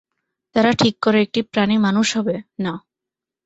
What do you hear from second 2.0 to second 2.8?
হবে, না।